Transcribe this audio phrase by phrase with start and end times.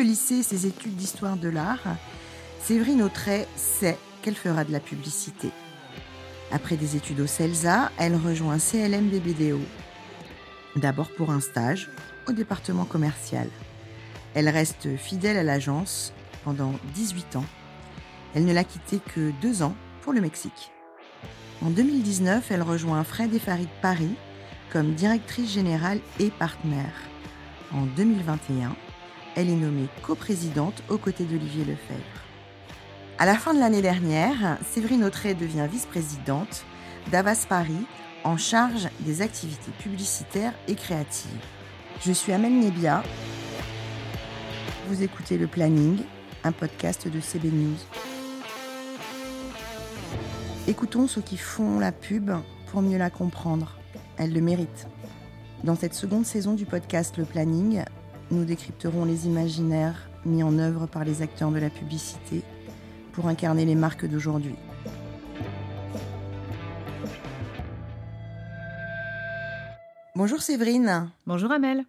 [0.00, 1.96] lycée ses études d'histoire de l'art,
[2.62, 5.50] Séverine Autray sait qu'elle fera de la publicité.
[6.50, 9.60] Après des études au CELSA, elle rejoint CLM BBDO.
[10.76, 11.88] D'abord pour un stage
[12.28, 13.48] au département commercial.
[14.34, 16.12] Elle reste fidèle à l'agence
[16.44, 17.44] pendant 18 ans.
[18.34, 20.72] Elle ne l'a quitté que deux ans pour le Mexique.
[21.62, 24.14] En 2019, elle rejoint Fred et Farid Paris
[24.72, 26.92] comme directrice générale et partenaire.
[27.72, 28.76] En 2021,
[29.36, 32.00] elle est nommée coprésidente aux côtés d'Olivier Lefebvre.
[33.18, 36.64] À la fin de l'année dernière, Séverine Autray devient vice-présidente
[37.12, 37.86] d'Avas Paris
[38.24, 41.30] en charge des activités publicitaires et créatives.
[42.04, 43.02] Je suis Amel Nebia.
[44.88, 45.98] Vous écoutez Le Planning,
[46.42, 47.76] un podcast de CB News.
[50.66, 52.30] Écoutons ceux qui font la pub
[52.70, 53.76] pour mieux la comprendre.
[54.16, 54.88] Elle le mérite.
[55.62, 57.82] Dans cette seconde saison du podcast Le Planning,
[58.30, 62.42] nous décrypterons les imaginaires mis en œuvre par les acteurs de la publicité
[63.12, 64.56] pour incarner les marques d'aujourd'hui.
[70.14, 71.10] Bonjour Séverine.
[71.26, 71.84] Bonjour Amel.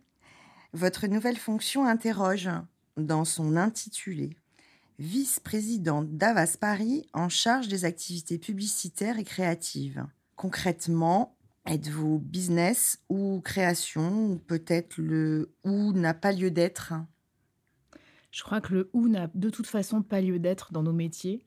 [0.73, 2.49] Votre nouvelle fonction interroge
[2.97, 4.31] dans son intitulé
[4.99, 10.05] vice-présidente d'Avas Paris en charge des activités publicitaires et créatives.
[10.35, 11.36] Concrètement,
[11.67, 16.93] êtes-vous business ou création ou peut-être le ou n'a pas lieu d'être?
[18.31, 21.45] Je crois que le ou n'a de toute façon pas lieu d'être dans nos métiers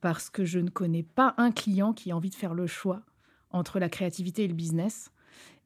[0.00, 3.02] parce que je ne connais pas un client qui a envie de faire le choix
[3.50, 5.10] entre la créativité et le business.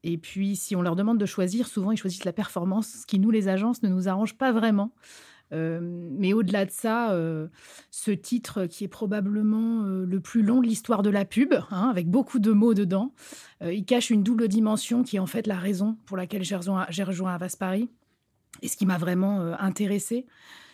[0.04, 3.18] Et puis, si on leur demande de choisir, souvent ils choisissent la performance, ce qui
[3.18, 4.92] nous, les agences, ne nous arrange pas vraiment.
[5.52, 7.48] Euh, mais au-delà de ça, euh,
[7.90, 11.88] ce titre qui est probablement euh, le plus long de l'histoire de la pub, hein,
[11.90, 13.12] avec beaucoup de mots dedans,
[13.64, 16.86] il cache une double dimension qui est en fait la raison pour laquelle j'ai rejoint,
[17.04, 17.88] rejoint Paris
[18.60, 20.26] et ce qui m'a vraiment intéressée.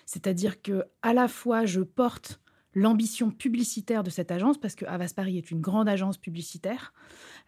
[0.06, 2.40] C'est-à-dire que à la fois je porte
[2.78, 6.92] l'ambition publicitaire de cette agence, parce que Avas Paris est une grande agence publicitaire,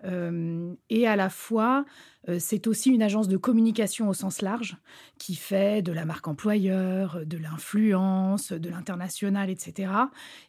[0.05, 1.85] euh, et à la fois,
[2.29, 4.77] euh, c'est aussi une agence de communication au sens large,
[5.19, 9.93] qui fait de la marque employeur, de l'influence, de l'international, etc.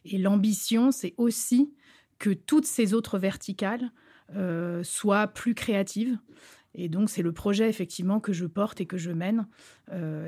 [0.04, 1.72] Et l'ambition, c'est aussi
[2.18, 3.92] que toutes ces autres verticales
[4.34, 6.18] euh, soient plus créatives.
[6.74, 9.46] Et donc, c'est le projet, effectivement, que je porte et que je mène,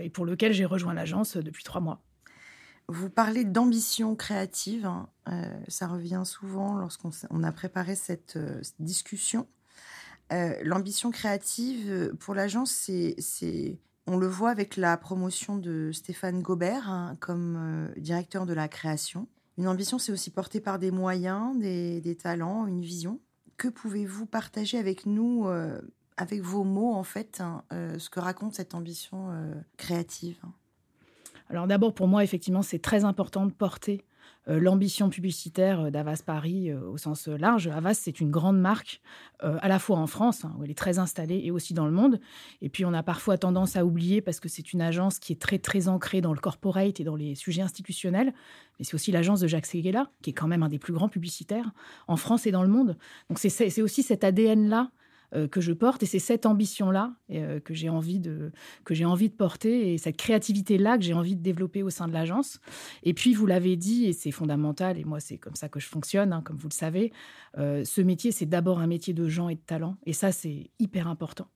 [0.02, 2.02] et pour lequel j'ai rejoint l'agence depuis trois mois.
[2.88, 5.08] Vous parlez d'ambition créative, hein.
[5.28, 9.46] euh, ça revient souvent lorsqu'on a préparé cette, euh, discussion.
[10.32, 16.90] Euh, l'ambition créative pour l'agence, c'est, on le voit avec la promotion de Stéphane Gobert
[16.90, 19.28] hein, comme directeur de la création.
[19.56, 23.20] Une ambition, c'est aussi porté par des moyens, des, talents, une vision.
[23.56, 25.46] Que pouvez-vous partager avec nous,
[26.16, 29.30] avec vos mots en fait, hein, ce que raconte cette ambition
[29.76, 30.40] créative?
[31.54, 34.04] Alors d'abord, pour moi, effectivement, c'est très important de porter
[34.48, 37.68] euh, l'ambition publicitaire euh, d'Avas Paris euh, au sens large.
[37.68, 39.00] Avas, c'est une grande marque,
[39.40, 41.92] à la fois en France, hein, où elle est très installée, et aussi dans le
[41.92, 42.18] monde.
[42.62, 45.40] Et puis, on a parfois tendance à oublier, parce que c'est une agence qui est
[45.40, 48.32] très, très ancrée dans le corporate et dans les sujets institutionnels.
[48.78, 51.10] Mais c'est aussi l'agence de Jacques Seguela, qui est quand même un des plus grands
[51.10, 51.72] publicitaires
[52.08, 52.96] en France et dans le monde.
[53.28, 54.90] Donc, c'est aussi cet ADN-là
[55.50, 56.02] que je porte.
[56.02, 58.52] Et c'est cette ambition là euh, que j'ai envie de
[59.04, 59.92] envie de porter.
[59.92, 62.60] Et cette créativité là que j'ai envie de développer au sein de l'agence.
[63.02, 65.86] Et puis vous l'avez dit et c'est fondamental et moi c'est comme ça que je
[65.86, 67.12] fonctionne hein, comme vous le savez
[67.58, 69.96] euh, ce métier c'est d'abord un métier de gens et de talents.
[70.06, 71.48] Et ça c'est hyper important.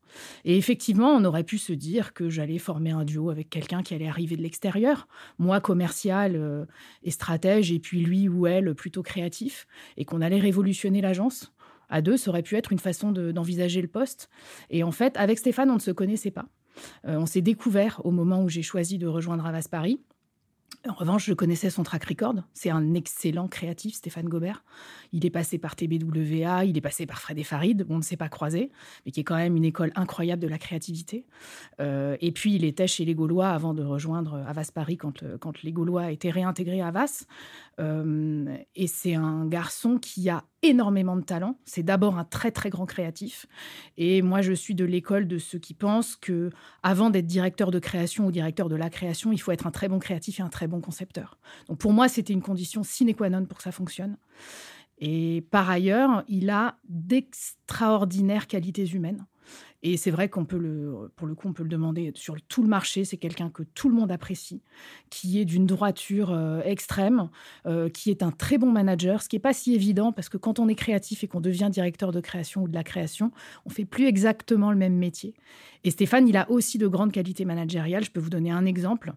[0.45, 3.95] Et effectivement on aurait pu se dire que j'allais former un duo avec quelqu'un qui
[3.95, 5.09] allait arriver de l'extérieur.
[5.39, 6.66] Moi commercial
[7.03, 9.66] et stratège et puis lui ou elle plutôt créatif.
[9.97, 11.53] Et qu'on allait révolutionner l'agence
[11.88, 14.28] à deux, ça aurait pu être une façon d'envisager le poste.
[14.71, 16.47] Et en fait, avec Stéphane, on ne se connaissait pas.
[17.06, 20.00] Euh, on s'est découvert au moment où j'ai choisi de rejoindre Avas Paris.
[20.87, 22.37] En revanche, je connaissais son track record.
[22.54, 24.65] C'est un excellent créatif, Stéphane Gobert.
[25.12, 28.16] Il est passé par TBWA, il est passé par Fred et Farid, on ne s'est
[28.16, 28.71] pas croisé,
[29.04, 31.27] mais qui est quand même une école incroyable de la créativité.
[31.80, 35.63] Euh, et puis, il était chez les Gaulois avant de rejoindre Avas Paris quand, quand
[35.63, 37.24] les Gaulois étaient réintégrés à Avas.
[37.80, 41.57] Euh, et c'est un garçon qui a énormément de talent.
[41.65, 43.47] C'est d'abord un très très grand créatif.
[43.97, 46.51] Et moi, je suis de l'école de ceux qui pensent que
[46.83, 49.89] avant d'être directeur de création ou directeur de la création, il faut être un très
[49.89, 51.39] bon créatif et un très bon concepteur.
[51.69, 54.16] Donc pour moi, c'était une condition sine qua non pour que ça fonctionne.
[55.01, 59.27] Et par ailleurs, il a d'extraordinaires qualités humaines.
[59.83, 62.63] Et c'est vrai qu'on peut le, pour le coup, on peut le demander sur tout
[62.63, 63.04] le marché.
[63.04, 64.60] C'est quelqu'un que tout le monde apprécie,
[65.09, 67.28] qui est d'une droiture euh, extrême,
[67.66, 70.36] euh, qui est un très bon manager, ce qui n'est pas si évident parce que
[70.36, 73.30] quand on est créatif et qu'on devient directeur de création ou de la création,
[73.66, 75.34] on fait plus exactement le même métier.
[75.84, 78.04] Et Stéphane, il a aussi de grandes qualités managériales.
[78.04, 79.13] Je peux vous donner un exemple.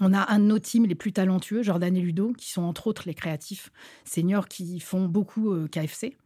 [0.00, 2.88] On a un de nos teams les plus talentueux, Jordan et Ludo, qui sont entre
[2.88, 3.70] autres les créatifs
[4.04, 6.16] seniors qui font beaucoup euh, KFC,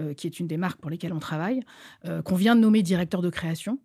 [0.00, 1.62] euh, qui est une des marques pour lesquelles on travaille,
[2.06, 3.78] euh, qu'on vient de nommer directeur de création.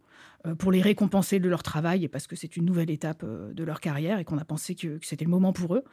[0.45, 3.63] Euh, pour les récompenser de leur travail et parce que c'est une nouvelle étape de
[3.63, 5.83] leur carrière et qu'on a pensé que, c'était le moment pour eux.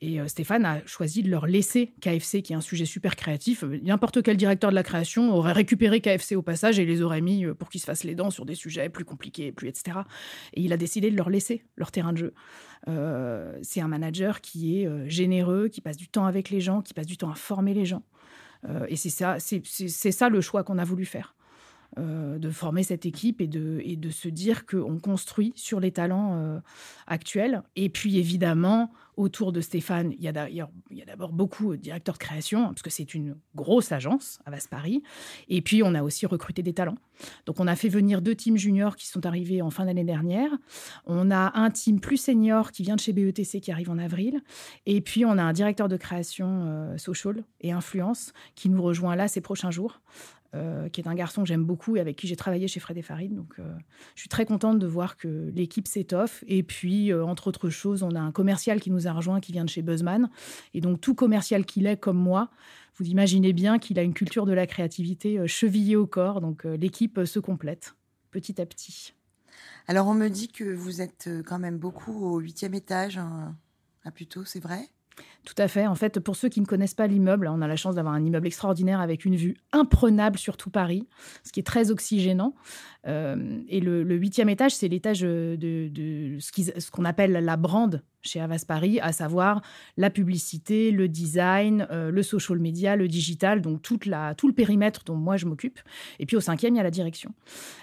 [0.00, 3.62] Et Stéphane a choisi de leur laisser KFC, qui est un sujet super créatif.
[3.62, 7.46] N'importe quel directeur de la création aurait récupéré KFC au passage et les aurait mis
[7.58, 9.98] pour qu'ils se fassent les dents sur des sujets plus compliqués, plus etc.
[10.54, 12.34] Et il a décidé de leur laisser leur terrain de jeu.
[13.62, 17.06] c'est un manager qui est généreux, qui passe du temps avec les gens, qui passe
[17.06, 18.02] du temps à former les gens.
[18.88, 21.34] Et c'est ça, c'est ça le choix qu'on a voulu faire.
[21.98, 25.90] Euh, de former cette équipe et de, et de se dire qu'on construit sur les
[25.90, 26.60] talents euh,
[27.08, 27.64] actuels.
[27.74, 32.68] Et puis évidemment, autour de Stéphane, il y a d'abord beaucoup de directeurs de création,
[32.68, 35.02] parce que c'est une grosse agence à Paris.
[35.48, 36.96] Et puis on a aussi recruté des talents.
[37.44, 40.50] Donc on a fait venir deux teams juniors qui sont arrivés en fin d'année dernière.
[41.06, 44.40] On a un team plus senior qui vient de chez BETC qui arrive en avril.
[44.86, 49.16] Et puis on a un directeur de création euh, social et influence qui nous rejoint
[49.16, 50.00] là ces prochains jours.
[50.52, 52.98] Euh, qui est un garçon que j'aime beaucoup et avec qui j'ai travaillé chez Fred
[52.98, 53.32] et Farid.
[53.32, 53.72] Donc, euh,
[54.16, 56.42] je suis très contente de voir que l'équipe s'étoffe.
[56.48, 59.52] Et puis, euh, entre autres choses, on a un commercial qui nous a rejoint, qui
[59.52, 60.28] vient de chez Buzzman.
[60.74, 62.50] Et donc, tout commercial qu'il est, comme moi,
[62.96, 66.40] vous imaginez bien qu'il a une culture de la créativité chevillée au corps.
[66.40, 67.94] Donc, l'équipe se complète
[68.32, 69.14] petit à petit.
[69.86, 73.54] Alors, on me dit que vous êtes quand même beaucoup au huitième étage, hein,
[74.02, 74.88] à plutôt, c'est vrai?
[75.44, 75.86] Tout à fait.
[75.86, 78.24] En fait, pour ceux qui ne connaissent pas l'immeuble, on a la chance d'avoir un
[78.24, 81.08] immeuble extraordinaire avec une vue imprenable sur tout Paris,
[81.44, 82.54] ce qui est très oxygénant.
[83.06, 88.40] Euh, et le huitième étage, c'est l'étage de, de, ce qu'on appelle la brande chez
[88.40, 89.62] Avas Paris, à savoir
[89.96, 95.14] la publicité, le design, euh, le social media, le digital, donc tout le périmètre dont
[95.14, 95.78] moi je m'occupe.
[96.18, 97.32] Et puis au cinquième, il y a la direction.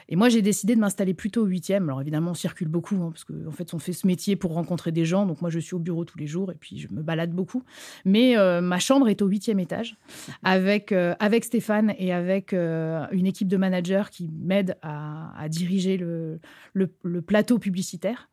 [0.09, 1.83] Et moi, j'ai décidé de m'installer plutôt au huitième.
[1.85, 4.53] Alors évidemment, on circule beaucoup, hein, parce qu'en en fait, on fait ce métier pour
[4.53, 5.25] rencontrer des gens.
[5.25, 7.46] Donc moi, je suis au bureau tous les jours et puis je me balade beaucoup.
[8.05, 9.97] Mais euh, ma chambre est au huitième étage,
[10.43, 16.39] avec, euh, avec Stéphane et avec une équipe de managers qui m'aident à, diriger le,
[16.73, 18.29] le, plateau publicitaire.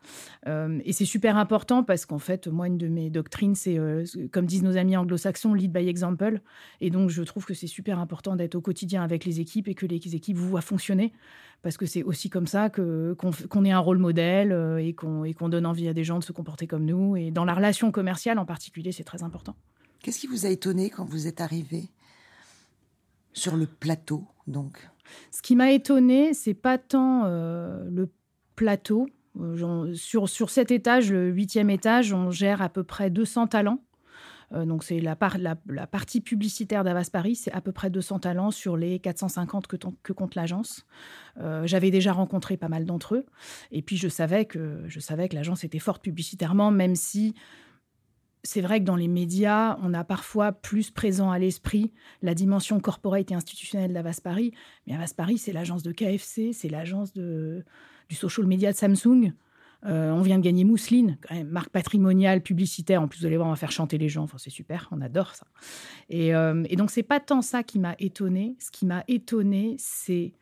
[0.47, 4.47] et c'est super important parce qu'en fait, moi, une de mes doctrines, c'est, euh, comme
[4.47, 6.41] disent nos amis anglo-saxons, lead by example.
[6.81, 9.75] Et donc, je trouve que c'est super important d'être au quotidien avec les équipes et
[9.75, 11.13] que les équipes vous voient fonctionner,
[11.65, 13.17] parce que c'est aussi comme ça que,
[13.49, 16.19] qu'on, ait un rôle modèle euh, et qu'on, et qu'on donne envie à des gens
[16.19, 17.17] de se comporter comme nous.
[17.17, 19.57] Et dans la relation commerciale en particulier, c'est très important.
[20.03, 21.89] Qu'est-ce qui vous a étonné quand vous êtes arrivé
[23.33, 24.91] sur le plateau, donc?
[25.31, 28.11] Ce qui m'a étonné, c'est pas tant euh, le
[28.57, 29.09] plateau,
[29.41, 33.83] euh, sur, sur cet étage, le huitième étage, on gère à peu près 200 talents.
[34.53, 38.77] Euh, donc c'est la, partie publicitaire d'Avas Paris, c'est à peu près 200 talents sur
[38.77, 40.87] les 450 que, compte l'agence.
[41.39, 43.27] Euh, j'avais déjà rencontré pas mal d'entre eux,
[43.71, 47.35] et puis je savais que que l'agence était forte publicitairement, même si
[48.43, 52.79] c'est vrai que dans les médias, on a parfois plus présent à l'esprit la dimension
[52.79, 54.53] corporate et institutionnelle d'Avas Paris,
[54.87, 57.65] mais Avas Paris, c'est l'agence de KFC, c'est l'agence du
[58.15, 59.33] social media de Samsung.
[59.85, 63.03] Euh, on vient de gagner Mousseline, marque patrimoniale, publicitaire.
[63.03, 64.23] En plus, vous allez voir, on va faire chanter les gens.
[64.23, 65.47] Enfin, c'est super, on adore ça.
[66.09, 68.57] Et, euh, et donc, c'est pas tant ça qui m'a étonné.
[68.59, 70.33] Ce qui m'a étonné, c'est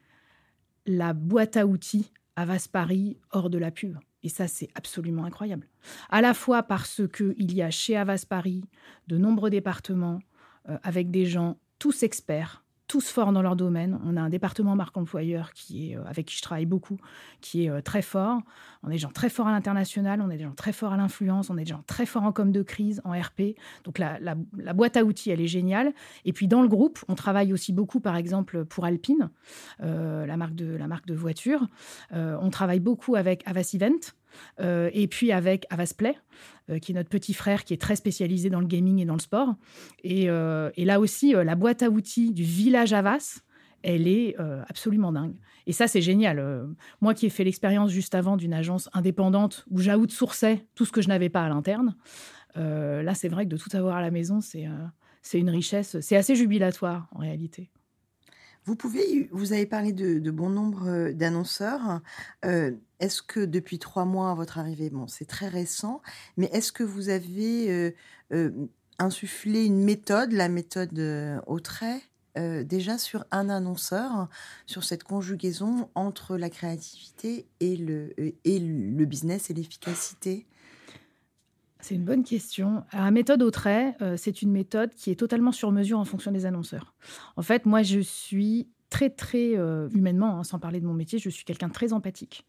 [0.87, 3.96] la boîte à outils Avas Paris hors de la pub.
[4.22, 5.67] Et ça, c'est absolument incroyable.
[6.08, 8.65] À la fois parce qu'il y a chez Avas Paris
[9.08, 10.20] de nombreux départements
[10.69, 12.62] euh, avec des gens tous experts,
[12.93, 13.99] tous forts dans leur domaine.
[14.05, 16.99] On a un département marque employeur qui est, euh, avec qui je travaille beaucoup,
[17.41, 18.43] qui est euh, très fort.
[18.82, 20.99] On est des gens très forts à l'international, on est des gens très forts à
[20.99, 23.56] l'influence, on est des gens très forts en com de crise, en RP.
[23.84, 24.34] Donc la,
[24.75, 25.94] boîte à outils, elle est géniale.
[26.27, 29.31] Et puis dans le groupe, on travaille aussi beaucoup, par exemple, pour Alpine,
[29.82, 31.69] euh, la, marque de, de voiture.
[32.11, 34.13] on travaille beaucoup avec Avas Event,
[34.60, 36.17] euh, et puis avec Avasplay,
[36.70, 39.15] euh, qui est notre petit frère qui est très spécialisé dans le gaming et dans
[39.15, 39.55] le sport.
[40.05, 43.41] Et, euh, là aussi, la boîte à outils du village Avas,
[43.82, 44.36] elle est
[44.69, 45.34] absolument dingue.
[45.67, 46.69] Et ça, c'est génial.
[47.01, 51.03] moi qui ai fait l'expérience juste avant d'une agence indépendante où j'outsourçais tout ce que
[51.03, 51.96] je n'avais pas à l'interne,
[52.55, 55.98] là, c'est vrai que de tout avoir à la maison, c'est une richesse.
[56.01, 57.70] C'est assez jubilatoire en réalité.
[58.65, 62.01] Vous pouvez, vous avez parlé de, bon nombre euh, d'annonceurs.
[62.45, 66.01] Euh, est-ce que depuis trois mois à votre arrivée, bon, c'est très récent,
[66.37, 67.93] mais est-ce que vous avez
[68.33, 68.51] euh,
[69.01, 72.01] insufflé une méthode, la méthode au trait,
[72.37, 74.29] déjà sur un annonceur,
[74.67, 80.47] sur cette conjugaison entre la créativité et le, et le business et l'efficacité?
[81.82, 82.84] C'est une bonne question.
[82.93, 86.31] La méthode au trait, euh, c'est une méthode qui est totalement sur mesure en fonction
[86.31, 86.94] des annonceurs.
[87.36, 91.19] En fait, moi, je suis très, très euh, humainement, hein, sans parler de mon métier,
[91.19, 92.46] je suis quelqu'un de très empathique.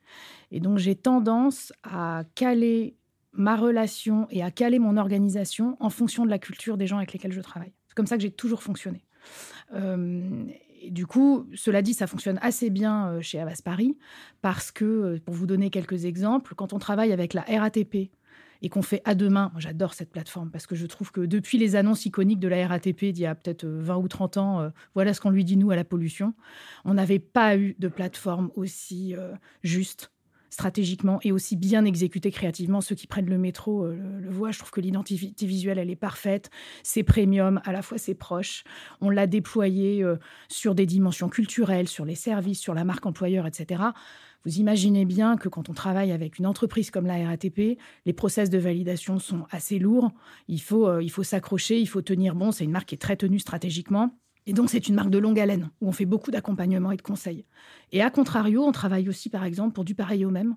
[0.51, 2.95] Et donc, j'ai tendance à caler
[3.31, 7.11] ma relation et à caler mon organisation en fonction de la culture des gens avec
[7.11, 7.73] lesquels je travaille.
[7.87, 9.03] C'est comme ça que j'ai toujours fonctionné.
[9.73, 10.45] Euh,
[10.79, 13.97] et du coup, cela dit, ça fonctionne assez bien chez Avas Paris
[14.43, 18.11] parce que, pour vous donner quelques exemples, quand on travaille avec la RATP
[18.63, 21.58] et qu'on fait à deux mains, j'adore cette plateforme parce que je trouve que depuis
[21.58, 25.13] les annonces iconiques de la RATP d'il y a peut-être 20 ou 30 ans, voilà
[25.13, 26.34] ce qu'on lui dit nous à la pollution,
[26.86, 29.15] on n'avait pas eu de plateforme aussi
[29.63, 30.12] juste
[30.53, 32.79] stratégiquement et aussi bien exécuté créativement.
[32.79, 34.51] Ceux qui prennent le métro euh, le, voient.
[34.51, 36.50] Je trouve que l'identité visuelle, elle est parfaite.
[36.83, 38.63] C'est premium, à la fois c'est proche.
[39.01, 40.17] On l'a déployé euh,
[40.48, 43.83] sur des dimensions culturelles, sur les services, sur la marque employeur, etc.
[44.45, 48.50] Vous imaginez bien que quand on travaille avec une entreprise comme la RATP, les process
[48.50, 50.12] de validation sont assez lourds.
[50.48, 52.51] Il faut, euh, il faut s'accrocher, il faut tenir bon.
[52.51, 54.12] C'est une marque qui est très tenue stratégiquement.
[54.45, 57.01] Et donc, c'est une marque de longue haleine où on fait beaucoup d'accompagnement et de
[57.01, 57.45] conseils.
[57.91, 60.55] Et à contrario, on travaille aussi, par exemple, pour du pareil au même.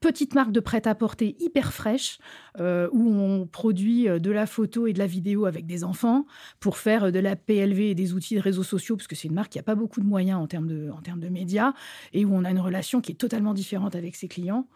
[0.00, 2.18] Petite marque de prêt-à-porter hyper fraîche,
[2.60, 6.26] euh, où on produit euh, de la photo et de la vidéo avec des enfants
[6.60, 9.28] pour faire euh, de la PLV et des outils de réseaux sociaux, parce que c'est
[9.28, 11.72] une marque qui n'a pas beaucoup de moyens en termes de, en termes de médias,
[12.12, 14.68] et où on a une relation qui est totalement différente avec ses clients.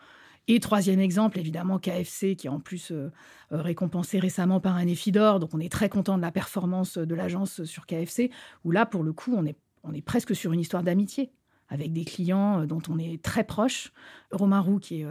[0.51, 3.13] Et troisième exemple, évidemment, KFC, qui est en plus euh,
[3.53, 5.41] euh, récompensé récemment par un EFI d'or.
[5.41, 8.31] Donc, on est très content de la performance de l'agence sur KFC,
[8.65, 11.31] où là, pour le coup, on est, on est presque sur une histoire d'amitié
[11.69, 13.93] avec des clients euh, dont on est très proche.
[14.31, 15.07] Romain Roux, qui est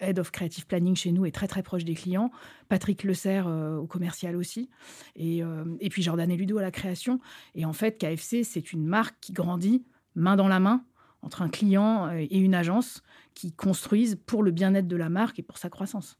[0.00, 2.32] Head of Creative Planning chez nous, est très très proche des clients.
[2.68, 4.68] Patrick Le Serre au commercial aussi.
[5.14, 5.42] Et,
[5.80, 7.20] et puis Jordan et Ludo à la création.
[7.54, 9.84] Et en fait, KFC, c'est une marque qui grandit
[10.14, 10.84] main dans la main
[11.22, 13.02] entre un client et une agence
[13.34, 16.18] qui construisent pour le bien-être de la marque et pour sa croissance.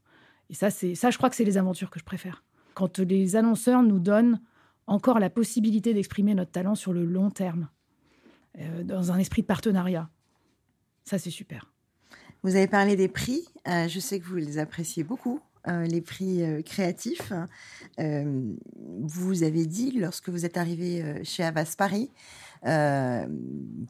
[0.49, 2.43] Et ça, c'est ça, je crois que c'est les aventures que je préfère.
[2.73, 4.41] Quand les annonceurs nous donnent
[4.87, 7.69] encore la possibilité d'exprimer notre talent sur le long terme,
[8.59, 10.09] euh, dans un esprit de partenariat,
[11.05, 11.73] ça, c'est super.
[12.43, 13.45] Vous avez parlé des prix.
[13.67, 15.41] Euh, je sais que vous les appréciez beaucoup.
[15.67, 17.31] Euh, les prix créatifs.
[17.97, 22.09] vous avez dit, lorsque vous êtes arrivé chez Avas Paris,
[22.65, 23.25] euh,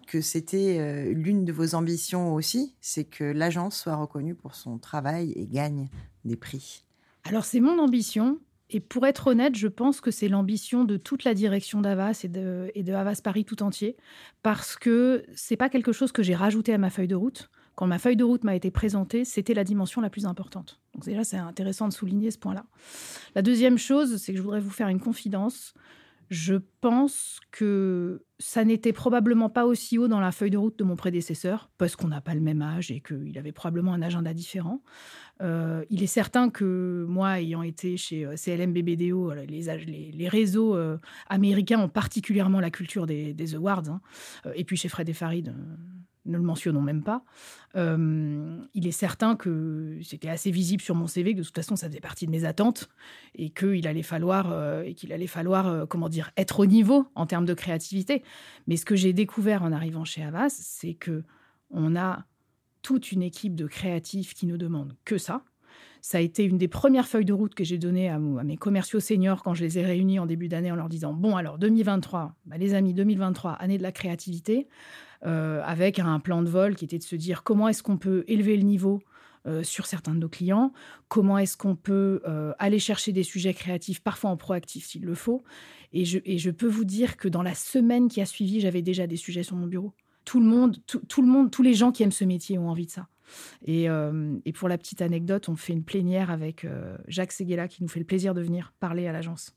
[0.07, 4.79] que c'était euh, l'une de vos ambitions aussi, c'est que l'agence soit reconnue pour son
[4.79, 5.89] travail et gagne
[6.25, 6.83] des prix.
[7.23, 8.39] Alors c'est mon ambition.
[8.71, 12.27] Et pour être honnête, je pense que c'est l'ambition de toute la direction d'Avas et
[12.27, 13.95] de, et de Havas Paris tout entier,
[14.41, 17.51] parce que c'est pas quelque chose que j'ai rajouté à ma feuille de route.
[17.75, 20.79] Quand ma feuille de route m'a été présentée, c'était la dimension la plus importante.
[20.93, 22.65] Donc déjà, c'est intéressant de souligner ce point-là.
[23.35, 25.73] La deuxième chose, c'est que je voudrais vous faire une confidence.
[26.29, 30.83] Je pense que ça n'était probablement pas aussi haut dans la feuille de route de
[30.83, 34.33] mon prédécesseur, parce qu'on n'a pas le même âge et qu'il avait probablement un agenda
[34.33, 34.81] différent.
[35.41, 40.75] Euh, il est certain que moi, ayant été chez euh, CLM BBDO, les, les, réseaux
[40.75, 44.01] euh, américains ont particulièrement la culture des, awards, hein.
[44.55, 45.53] et puis chez Fred et Farid,
[46.25, 47.23] ne le mentionnons même pas.
[47.75, 51.75] Euh, il est certain que c'était assez visible sur mon CV que de toute façon
[51.75, 52.89] ça faisait partie de mes attentes
[53.35, 57.07] et qu'il allait falloir euh, et qu'il allait falloir euh, comment dire être au niveau
[57.15, 58.23] en termes de créativité.
[58.67, 61.23] Mais ce que j'ai découvert en arrivant chez Avas, c'est que
[61.71, 62.25] on a
[62.81, 65.43] toute une équipe de créatifs qui ne demandent que ça.
[66.01, 68.99] Ça a été une des premières feuilles de route que j'ai données à, mes commerciaux
[68.99, 72.35] seniors quand je les ai réunis en début d'année en leur disant Bon, alors 2023,
[72.45, 74.67] bah, les amis, 2023, année de la créativité.
[75.25, 78.25] Euh, avec un plan de vol qui était de se dire comment est-ce qu'on peut
[78.27, 79.01] élever le niveau
[79.45, 80.73] euh, sur certains de nos clients,
[81.07, 85.15] comment est-ce qu'on peut euh, aller chercher des sujets créatifs, parfois en proactif s'il le
[85.15, 85.43] faut.
[85.93, 89.15] Et je, peux vous dire que dans la semaine qui a suivi, j'avais déjà des
[89.15, 89.93] sujets sur mon bureau.
[90.25, 93.07] Tout le monde, tous les gens qui aiment ce métier ont envie de ça.
[93.63, 93.87] Et,
[94.55, 96.65] pour la petite anecdote, on fait une plénière avec
[97.07, 99.55] Jacques Seguela qui nous fait le plaisir de venir parler à l'agence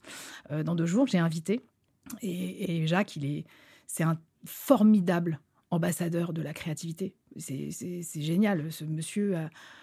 [0.50, 1.06] dans deux jours.
[1.06, 1.62] J'ai invité.
[2.20, 3.18] Et, Jacques,
[3.87, 7.14] c'est un formidable ambassadeur de la créativité.
[7.38, 8.70] C'est génial.
[8.70, 9.37] Ce monsieur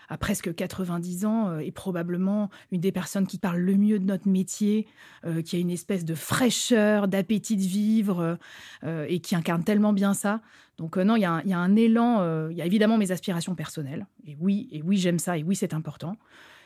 [0.09, 4.05] a, presque 90 ans, euh, est probablement une des personnes qui parle le mieux de
[4.05, 4.87] notre métier,
[5.25, 8.37] euh, qui a une espèce de fraîcheur, d'appétit de vivre
[8.83, 10.41] euh, et qui incarne tellement bien ça.
[10.77, 14.07] Donc non, il y, a un élan, il y a évidemment mes aspirations personnelles.
[14.25, 16.17] Et oui, et oui j'aime ça, et oui c'est important.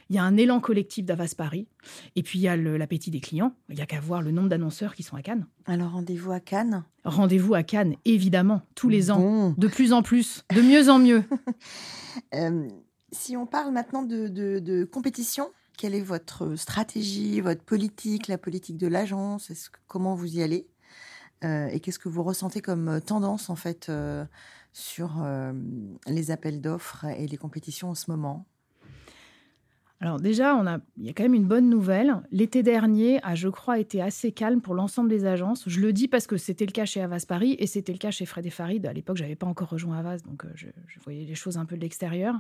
[0.10, 1.68] Il y a un élan collectif d'Avas Paris.
[2.16, 3.54] Et puis, il y a l'appétit des clients.
[3.70, 5.46] Il n'y a qu'à voir le nombre d'annonceurs qui sont à Cannes.
[5.66, 6.84] Alors, rendez-vous à Cannes?
[7.04, 9.54] Rendez-vous à Cannes, évidemment, tous les ans.
[9.58, 11.24] De plus en plus, de mieux en mieux.
[12.34, 12.68] Euh,
[13.12, 18.88] si on parle maintenant de, compétition, quelle est votre stratégie, votre politique, la politique de
[18.88, 19.52] l'agence?
[19.86, 20.68] Comment vous y allez?
[21.44, 24.26] Euh, Et qu'est-ce que vous ressentez comme tendance, en fait, euh,
[24.74, 25.24] sur
[26.08, 28.48] les appels d'offres et les compétitions en ce moment?
[30.00, 32.22] Alors déjà, on a, il y a quand même une bonne nouvelle.
[32.32, 35.64] L'été dernier a, je crois, été assez calme pour l'ensemble des agences.
[35.68, 38.12] Je le dis parce que c'était le cas chez Avas Paris et c'était le cas
[38.12, 38.86] chez Fred et Farid.
[38.86, 40.68] À l'époque, j'avais pas encore rejoint Avas, donc euh, je,
[41.04, 42.36] voyais les choses un peu de l'extérieur.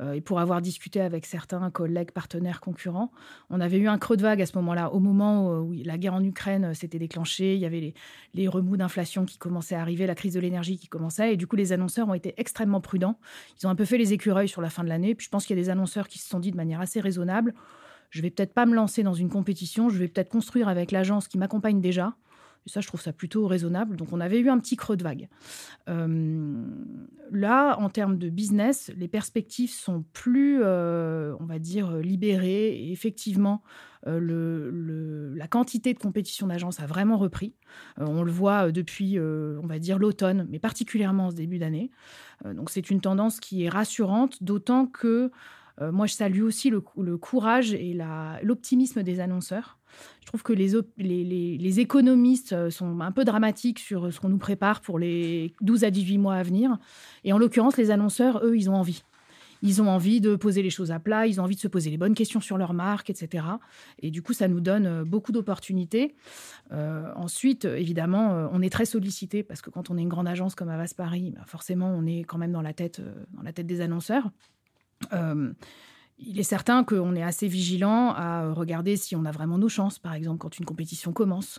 [0.00, 3.10] Euh, et pour avoir discuté avec certains collègues, partenaires, concurrents,
[3.50, 4.92] on avait eu un creux de vague à ce moment-là.
[4.92, 7.94] Au moment où la guerre en Ukraine euh, s'était déclenchée, il y avait les,
[8.34, 11.48] les remous d'inflation qui commençaient à arriver, la crise de l'énergie qui commençait, et du
[11.48, 13.18] coup, les annonceurs ont été extrêmement prudents.
[13.60, 15.16] Ils ont un peu fait les écureuils sur la fin de l'année.
[15.16, 16.91] Puis je pense qu'il y a des annonceurs qui se sont dit de manière assez
[17.00, 17.54] raisonnable.
[18.10, 21.28] Je vais peut-être pas me lancer dans une compétition, je vais peut-être construire avec l'agence
[21.28, 22.14] qui m'accompagne déjà.
[22.66, 23.96] Et ça, je trouve ça plutôt raisonnable.
[23.96, 25.28] Donc, on avait eu un petit creux de vague.
[25.88, 26.64] Euh,
[27.32, 32.92] là, en termes de business, les perspectives sont plus, euh, on va dire, libérées.
[32.92, 33.62] Effectivement,
[34.06, 37.54] euh, le, la quantité de compétition d'agence a vraiment repris.
[37.96, 41.90] on le voit depuis, on va dire, l'automne, mais particulièrement en ce début d'année.
[42.44, 45.32] donc, c'est une tendance qui est rassurante, d'autant que
[45.82, 47.96] euh, moi, je salue aussi le, courage et
[48.42, 49.78] l'optimisme des annonceurs.
[50.20, 54.80] Je trouve que les, économistes euh, sont un peu dramatiques sur ce qu'on nous prépare
[54.80, 56.78] pour les 12 à 18 mois à venir.
[57.24, 59.02] Et en l'occurrence, les annonceurs, eux, ils ont envie.
[59.64, 61.88] Ils ont envie de poser les choses à plat, ils ont envie de se poser
[61.88, 63.44] les bonnes questions sur leur marque, etc.
[64.00, 66.14] Et du coup, ça nous donne euh, beaucoup d'opportunités.
[66.70, 70.70] ensuite, évidemment, on est très sollicité parce que quand on est une grande agence comme
[70.70, 73.00] Avas Paris, bah, forcément, on est quand même dans la tête,
[73.34, 74.30] dans la tête des annonceurs.
[75.12, 75.52] Euh,
[76.24, 79.98] il est certain qu'on est assez vigilant à regarder si on a vraiment nos chances,
[79.98, 81.58] par exemple, quand une compétition commence.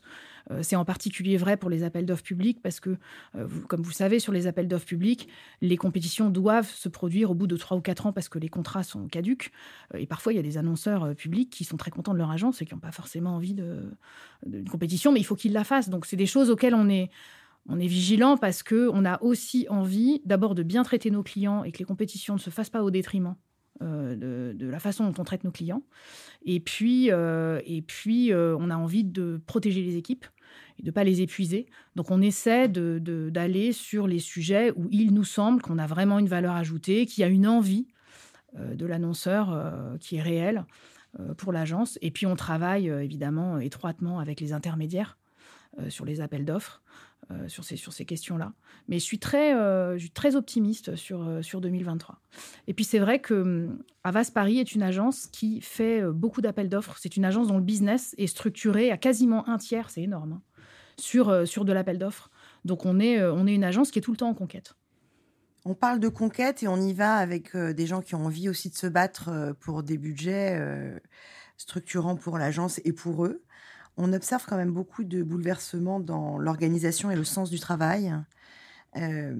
[0.52, 2.98] Euh, c'est en particulier vrai pour les appels d'offres publics parce que,
[3.36, 5.28] euh, comme vous savez, sur les appels d'offres publics,
[5.62, 8.48] les compétitions doivent se produire au bout de trois ou quatre ans parce que les
[8.48, 9.52] contrats sont caducs.
[9.98, 12.62] et parfois, il y a des annonceurs publics qui sont très contents de leur agence
[12.62, 15.90] et qui n'ont pas forcément envie d'une compétition, mais il faut qu'ils la fassent.
[15.90, 17.10] Donc, c'est des choses auxquelles on est
[17.70, 21.64] on est vigilant parce que on a aussi envie d'abord de bien traiter nos clients
[21.64, 23.36] et que les compétitions ne se fassent pas au détriment
[23.82, 25.84] euh, de, la façon dont on traite nos clients.
[26.46, 30.26] Et puis, euh, euh, on a envie de protéger les équipes
[30.80, 31.68] et de ne pas les épuiser.
[31.96, 36.28] Donc on essaie d'aller sur les sujets où il nous semble qu'on a vraiment une
[36.28, 37.88] valeur ajoutée, qu'il y a une envie
[38.58, 40.66] de l'annonceur qui est réelle
[41.38, 41.98] pour l'agence.
[42.02, 45.18] Et puis on travaille évidemment étroitement avec les intermédiaires
[45.90, 46.84] sur les appels d'offres
[47.34, 48.54] euh, sur ces, sur ces questions-là.
[48.88, 52.20] Mais je suis très, euh, je suis très optimiste sur, euh, sur 2023.
[52.68, 56.70] Et puis c'est vrai que hum, Avas Paris est une agence qui fait beaucoup d'appels
[56.70, 56.98] d'offres.
[57.00, 60.42] C'est une agence dont le business est structuré à quasiment un tiers, c'est énorme, hein,
[60.98, 62.30] sur, sur de l'appel d'offres.
[62.66, 64.76] Donc on est, on est une agence qui est tout le temps en conquête.
[65.66, 68.70] On parle de conquête et on y va avec des gens qui ont envie aussi
[68.70, 70.60] de se battre pour des budgets
[71.58, 73.42] structurants pour l'agence et pour eux
[73.98, 78.14] on observe quand même beaucoup de bouleversements dans l'organisation et le sens du travail.
[78.96, 79.36] Euh,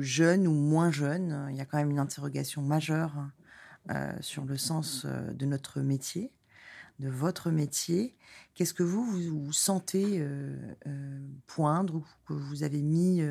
[0.00, 3.14] jeune ou moins jeune, il y a quand même une interrogation majeure
[3.90, 6.32] euh, sur le sens euh, de notre métier,
[6.98, 8.16] de votre métier.
[8.54, 10.26] Qu'est-ce que vous, vous, sentez
[11.46, 13.22] poindre ou que vous avez mis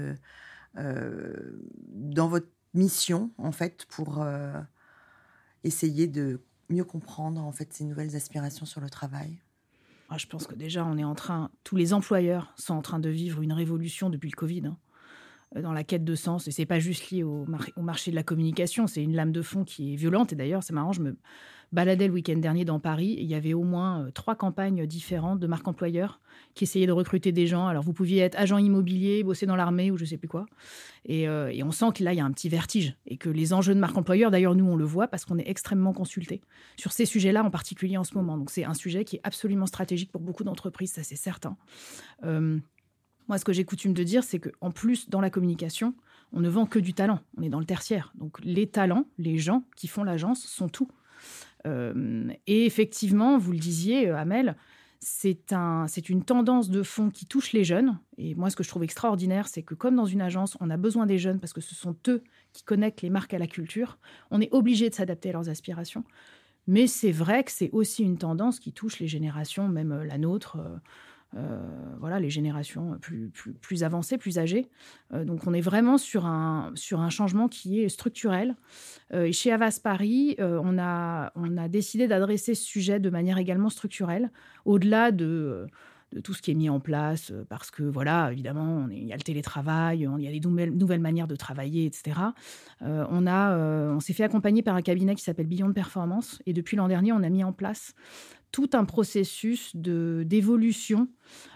[0.76, 4.26] dans votre mission, en fait, pour
[5.64, 9.40] essayer de mieux comprendre, en fait, ces nouvelles aspirations sur le travail?
[10.18, 13.10] Je pense que déjà, on est en train, tous les employeurs sont en train de
[13.10, 14.68] vivre une révolution depuis le Covid.
[14.68, 14.78] Hein,
[15.56, 17.46] euh, dans la quête de sens, et c'est pas juste lié au,
[17.76, 20.34] au marché de la communication, c'est une lame de fond qui est violente.
[20.34, 21.18] Et d'ailleurs, c'est marrant, je me
[21.72, 25.40] baladais le week-end dernier dans Paris il y avait au moins euh, trois campagnes différentes
[25.40, 26.20] de marques employeurs
[26.56, 27.68] qui essayaient de recruter des gens.
[27.68, 30.46] Alors, vous pouviez être agent immobilier, bosser dans l'armée ou je sais plus quoi.
[31.06, 33.30] Et, euh, et on sent que là, il y a un petit vertige et que
[33.30, 36.42] les enjeux de marque employeur, d'ailleurs, nous, on le voit parce qu'on est extrêmement consulté
[36.78, 38.38] sur ces sujets-là, en particulier en ce moment.
[38.38, 41.58] Donc, c'est un sujet qui est absolument stratégique pour beaucoup d'entreprises, ça c'est certain.
[42.24, 42.60] Euh,
[43.28, 45.94] moi, ce que j'ai coutume de dire, c'est qu'en plus, dans la communication,
[46.34, 47.20] on ne vend que du talent.
[47.38, 48.12] On est dans le tertiaire.
[48.16, 50.90] Donc, les talents, les gens qui font l'agence sont tout.
[51.68, 54.56] Euh, et effectivement, vous le disiez, euh, Amel,
[55.00, 57.98] c'est un, une tendance de fond qui touche les jeunes.
[58.18, 60.78] Et moi, ce que je trouve extraordinaire, c'est que comme dans une agence, on a
[60.78, 63.98] besoin des jeunes parce que ce sont eux qui connectent les marques à la culture.
[64.32, 66.04] On est obligé de s'adapter à leurs aspirations.
[66.68, 70.18] Mais c'est vrai que c'est aussi une tendance qui touche les générations, même euh, la
[70.18, 70.58] nôtre.
[72.00, 74.68] Voilà, les générations plus, plus, avancées, plus âgées.
[75.14, 78.56] Euh, donc on est vraiment sur un, sur un changement qui est structurel.
[79.14, 83.38] Euh, et chez Avas Paris, on, a, on a décidé d'adresser ce sujet de manière
[83.38, 84.32] également structurelle,
[84.66, 85.68] au-delà de
[86.14, 89.16] de tout ce qui est mis en place, parce que voilà, évidemment, il y a
[89.16, 92.20] le télétravail, il y a des nouvelles, manières de travailler, etc.
[92.82, 93.58] on a,
[93.90, 97.12] on s'est fait accompagner par un cabinet qui s'appelle Beyond Performance, et depuis l'an dernier,
[97.12, 97.94] on a mis en place
[98.52, 101.08] tout un processus de d'évolution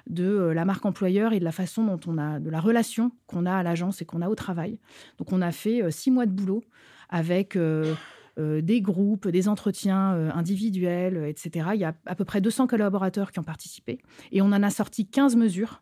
[0.07, 3.11] de euh, la marque employeur et de la façon dont on a de la relation
[3.25, 4.79] qu'on a à l'agence et qu'on a au travail.
[5.17, 6.63] Donc on a fait euh, six mois de boulot
[7.09, 7.95] avec euh,
[8.37, 11.69] des groupes, des entretiens individuels, etc.
[11.73, 13.99] Il y a à peu près 200 collaborateurs qui ont participé
[14.31, 15.81] et on en a sorti 15 mesures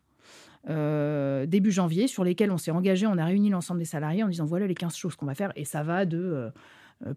[0.70, 4.28] euh, début janvier, sur lesquels on s'est engagé, on a réuni l'ensemble des salariés en
[4.28, 6.50] disant voilà les 15 choses qu'on va faire, et ça va de euh, euh,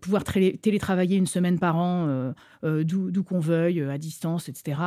[0.01, 4.79] pouvoir télétravailler une semaine par an, d'où qu'on veuille, à distance, etc.,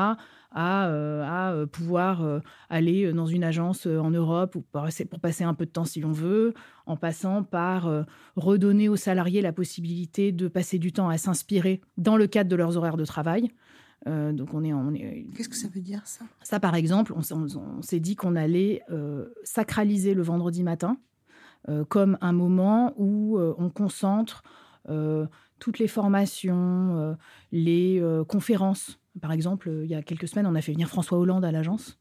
[0.51, 6.01] à, pouvoir aller dans une agence en Europe pour passer un peu de temps si
[6.01, 6.55] l'on veut,
[6.87, 7.89] en passant par
[8.37, 12.57] redonner aux salariés la possibilité de passer du temps à s'inspirer dans le cadre de
[12.57, 13.53] leurs horaires de travail.
[14.07, 15.27] Euh, donc on est, on est...
[15.37, 16.25] Qu'est-ce que ça veut dire ça?
[16.43, 20.99] Ça, par exemple, on, s'est dit qu'on allait euh, sacraliser le vendredi matin
[21.69, 24.43] euh, comme un moment où on concentre
[25.59, 27.17] toutes les formations,
[27.53, 28.99] les conférences.
[29.21, 31.99] Par exemple, il y a quelques semaines, on a fait venir François Hollande à l'agence.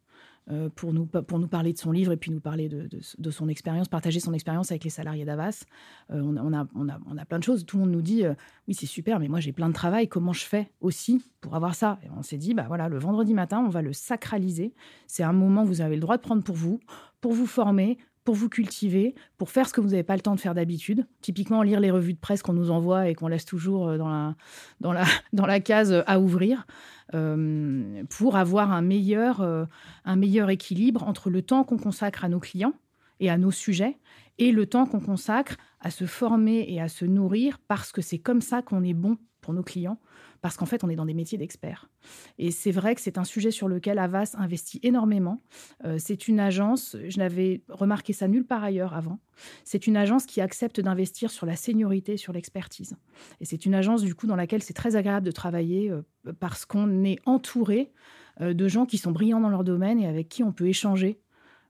[0.49, 3.49] Euh, pour, nous, pour nous parler de son livre et puis nous parler de, son
[3.49, 5.65] expérience, partager son expérience avec les salariés d'Avas.
[6.09, 7.65] Euh, on, a, on, a, on, a, plein de choses.
[7.65, 8.33] Tout le monde nous dit euh,
[8.65, 10.07] Oui, c'est super, mais moi j'ai plein de travail.
[10.07, 11.99] Comment je fais aussi pour avoir ça?
[12.15, 14.73] On s'est dit bah, voilà, le vendredi matin, on va le sacraliser.
[15.05, 16.79] C'est un moment où vous avez le droit de prendre pour vous,
[17.19, 20.35] pour vous former, pour vous cultiver, pour faire ce que vous n'avez pas le temps
[20.35, 21.07] de faire d'habitude.
[21.21, 24.35] Typiquement, lire les revues de presse qu'on nous envoie et qu'on laisse toujours dans la,
[24.81, 26.67] dans la, dans la case à ouvrir.
[27.13, 29.63] Euh, pour avoir un meilleur, euh,
[30.03, 32.73] un meilleur équilibre entre le temps qu'on consacre à nos clients
[33.21, 33.97] et à nos sujets
[34.39, 35.55] et le temps qu'on consacre
[35.87, 39.17] à se former et à se nourrir parce que c'est comme ça qu'on est bon
[39.39, 39.99] pour nos clients
[40.41, 41.89] parce qu'en fait, on est dans des métiers d'experts.
[42.37, 45.41] Et c'est vrai que c'est un sujet sur lequel Avas investit énormément.
[45.85, 49.19] Euh, c'est une agence, je n'avais remarqué ça nulle part ailleurs avant,
[49.63, 52.97] c'est une agence qui accepte d'investir sur la seniorité, sur l'expertise.
[53.39, 56.03] Et c'est une agence, du coup, dans laquelle c'est très agréable de travailler euh,
[56.39, 57.93] parce qu'on est entouré
[58.41, 61.21] euh, de gens qui sont brillants dans leur domaine et avec qui on peut échanger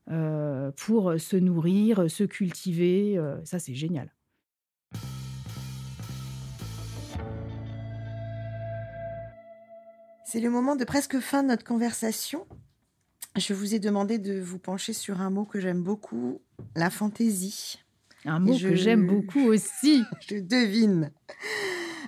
[0.08, 3.20] pour se nourrir, se cultiver.
[3.44, 4.12] ça, c'est génial.
[10.30, 12.46] C'est le moment de presque fin de notre conversation.
[13.36, 16.42] Je vous ai demandé de vous pencher sur un mot que j'aime beaucoup,
[16.76, 17.78] la fantaisie.
[18.26, 20.02] Un mot que j'aime beaucoup aussi.
[20.28, 21.12] je devine.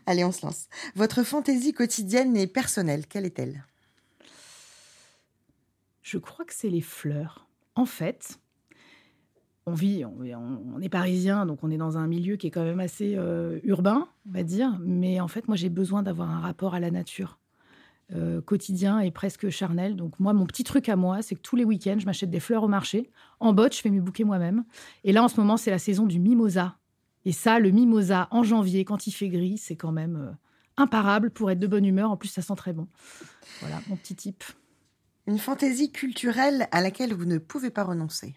[0.04, 0.68] Allez, on se lance.
[0.96, 3.64] Votre fantaisie quotidienne et personnelle, quelle est-elle?
[6.02, 7.49] Je crois que c'est les fleurs.
[7.74, 8.40] En fait,
[9.66, 12.80] on vit, on, est parisien, donc on est dans un milieu qui est quand même
[12.80, 14.78] assez euh, urbain, on va dire.
[14.80, 17.38] Mais en fait, moi, j'ai besoin d'avoir un rapport à la nature.
[18.12, 19.94] Euh, quotidien et presque charnel.
[19.94, 22.40] Donc moi, mon petit truc à moi, c'est que tous les week-ends, je m'achète des
[22.40, 23.08] fleurs au marché.
[23.38, 24.64] En botte, je fais mes bouquets moi-même.
[25.04, 26.76] Et là, en ce moment, c'est la saison du mimosa.
[27.24, 30.32] Et ça, le mimosa en janvier, quand il fait gris, c'est quand même euh,
[30.76, 32.10] imparable pour être de bonne humeur.
[32.10, 32.88] En plus, ça sent très bon.
[33.60, 34.42] Voilà, mon petit type.
[35.30, 38.34] Une fantaisie culturelle à laquelle vous ne pouvez pas renoncer.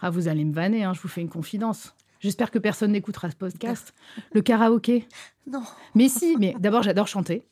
[0.00, 1.94] Ah, vous allez me vanner, hein, je vous fais une confidence.
[2.18, 3.94] J'espère que personne n'écoutera ce podcast.
[4.32, 5.06] Le karaoké.
[5.46, 5.62] Non.
[5.94, 7.46] Mais si, mais d'abord, j'adore chanter.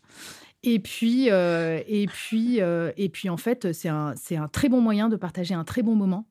[0.64, 4.68] Et puis, euh, et puis, euh, et puis, en fait, c'est un, c'est un très
[4.68, 6.26] bon moyen de partager un très bon moment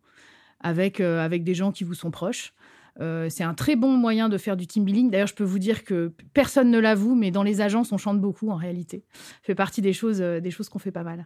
[0.60, 2.54] avec, euh, avec des gens qui vous sont proches.
[3.30, 5.10] c'est un très bon moyen de faire du team building.
[5.10, 8.20] D'ailleurs, je peux vous dire que personne ne l'avoue, mais dans les agences, on chante
[8.20, 9.06] beaucoup en réalité.
[9.14, 11.24] Ça fait partie des choses, des choses qu'on fait pas mal.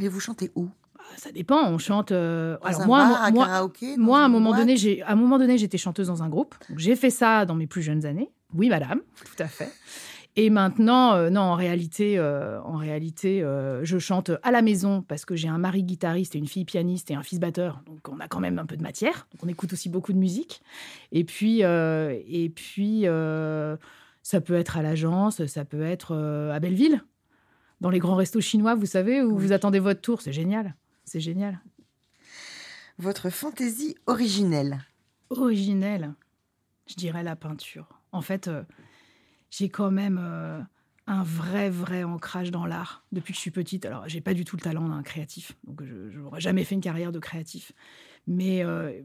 [0.00, 0.64] Mais vous chantez où?
[0.96, 1.68] Bah, ça dépend.
[1.68, 2.10] On chante.
[2.10, 5.58] alors moi, bar, moi, karaoké, moi, à un moment donné, j'ai, à un moment donné,
[5.58, 6.56] j'étais chanteuse dans un groupe.
[6.76, 8.32] J'ai fait ça dans mes plus jeunes années.
[8.54, 9.70] Oui, madame, tout à fait.
[10.36, 15.02] Et maintenant, euh, non, en réalité, euh, en réalité euh, je chante à la maison
[15.02, 17.82] parce que j'ai un mari guitariste et une fille pianiste et un fils batteur.
[17.86, 19.26] Donc, on a quand même un peu de matière.
[19.32, 20.62] Donc, on écoute aussi beaucoup de musique.
[21.10, 23.06] Et puis, et puis
[24.22, 27.02] ça peut être à l'agence, ça peut être à Belleville,
[27.80, 30.20] dans les grands restos chinois, vous savez, où vous attendez votre tour.
[30.22, 30.74] C'est génial.
[31.04, 31.60] C'est génial.
[32.98, 34.80] Votre fantaisie originelle
[35.30, 36.14] Originelle
[36.86, 37.88] Je dirais la peinture.
[38.12, 38.50] En fait
[39.50, 40.60] j'ai quand même euh,
[41.06, 43.84] un vrai, vrai ancrage dans l'art depuis que je suis petite.
[43.84, 46.80] Alors, j'ai pas du tout le talent d'un créatif, donc je n'aurais jamais fait une
[46.80, 47.72] carrière de créatif.
[48.26, 49.02] Mais, euh,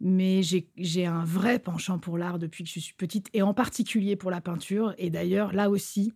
[0.00, 4.16] mais j'ai un vrai penchant pour l'art depuis que je suis petite, et en particulier
[4.16, 4.94] pour la peinture.
[4.98, 6.12] Et d'ailleurs, là aussi,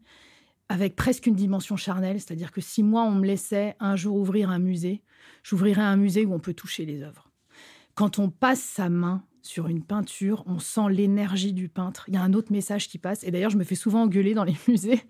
[0.68, 4.50] avec presque une dimension charnelle, c'est-à-dire que si moi, on me laissait un jour ouvrir
[4.50, 5.02] un musée,
[5.42, 7.30] j'ouvrirais un musée où on peut toucher les œuvres.
[7.94, 12.06] Quand on passe sa main sur une peinture, on sent l'énergie du peintre.
[12.08, 13.22] Il y a un autre message qui passe.
[13.24, 15.00] Et d'ailleurs, je me fais souvent engueuler dans les musées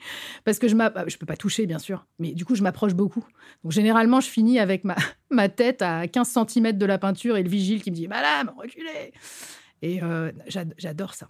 [0.45, 3.25] parce que je ne peux pas toucher, bien sûr, mais du coup, je m'approche beaucoup.
[3.63, 4.97] Donc, généralement, je finis avec ma,
[5.31, 8.53] ma tête à 15 cm de la peinture et le vigile qui me dit Madame,
[8.57, 9.13] reculez
[9.83, 11.29] Et euh, j'adore ça.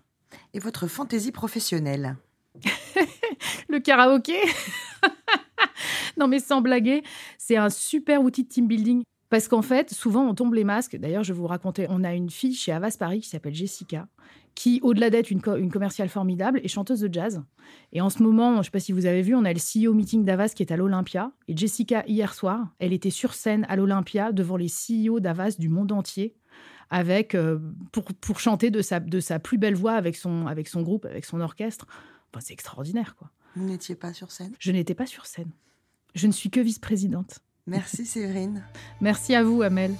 [0.54, 2.16] Et votre fantaisie professionnelle?
[3.68, 4.36] Le karaoké
[6.16, 7.02] Non, mais sans blaguer,
[7.38, 9.02] c'est un super outil de team building.
[9.30, 10.96] Parce qu'en fait, souvent, on tombe les masques.
[10.96, 14.06] D'ailleurs, je vais vous raconter, on a une fille chez Avas Paris qui s'appelle Jessica,
[14.54, 17.42] qui, au-delà d'être une, commerciale formidable, est chanteuse de jazz.
[17.92, 19.58] Et en ce moment, je ne sais pas si vous avez vu, on a le
[19.58, 21.32] CEO meeting d'Avas qui est à l'Olympia.
[21.48, 25.68] Et Jessica, hier soir, elle était sur scène à l'Olympia devant les CEO d'Avas du
[25.68, 26.36] monde entier.
[26.90, 27.58] Avec, euh,
[27.90, 31.06] pour, pour, chanter de sa, de sa plus belle voix avec son, avec son groupe,
[31.06, 31.86] avec son orchestre.
[32.34, 33.30] Enfin, c'est extraordinaire, quoi.
[33.54, 34.50] Vous n'étiez pas sur scène?
[34.58, 35.50] Je n'étais pas sur scène.
[36.16, 37.38] Je ne suis que vice-présidente.
[37.68, 38.64] Merci Séverine.
[39.00, 39.94] Merci à vous Amel.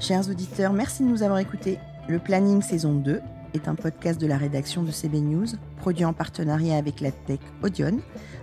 [0.00, 1.78] Chers auditeurs, merci de nous avoir écoutés.
[2.08, 3.20] Le Planning saison 2
[3.54, 5.46] est un podcast de la rédaction de CB News,
[5.76, 8.00] produit en partenariat avec la tech Audion,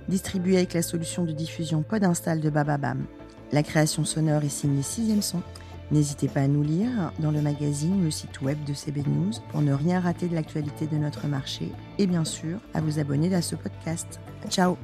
[0.07, 3.05] distribué avec la solution de diffusion Podinstall de Bababam.
[3.51, 5.43] La création sonore est signée Sixième Son.
[5.93, 9.33] N'hésitez pas à nous lire dans le magazine ou le site web de CB News
[9.51, 13.33] pour ne rien rater de l'actualité de notre marché et bien sûr à vous abonner
[13.35, 14.19] à ce podcast.
[14.49, 14.75] Ciao